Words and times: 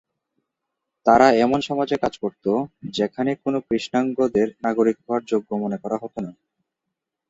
তারা 1.05 1.27
এমন 1.35 1.59
সমাজে 1.61 1.95
কাজ 1.97 2.13
করতো, 2.17 2.51
যেখানে 2.89 3.31
কোনো 3.43 3.57
কৃষ্ণাঙ্গদের 3.67 4.47
নাগরিক 4.63 4.97
হওয়ার 5.03 5.21
যোগ্য 5.25 5.49
মনে 5.55 5.77
করা 5.77 5.97
হতো 6.01 6.17
না। 6.25 6.31